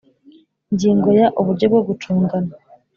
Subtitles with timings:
[0.71, 2.53] Ingingo ya uburyo bwo gucungana